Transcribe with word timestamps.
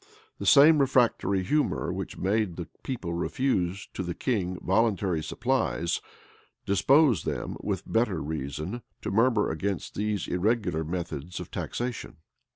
[v] 0.01 0.07
The 0.39 0.45
same 0.47 0.79
refractory 0.79 1.43
humor 1.43 1.93
which 1.93 2.17
made 2.17 2.55
the 2.55 2.67
people 2.81 3.13
refuse 3.13 3.87
to 3.93 4.01
the 4.01 4.15
king 4.15 4.57
voluntary 4.65 5.21
supplies, 5.21 6.01
disposed 6.65 7.23
them, 7.23 7.55
with 7.61 7.83
better 7.85 8.19
reason, 8.19 8.81
to 9.03 9.11
murmur 9.11 9.51
against 9.51 9.93
these 9.93 10.27
irregular 10.27 10.83
methods 10.83 11.39
of 11.39 11.51
taxation. 11.51 12.17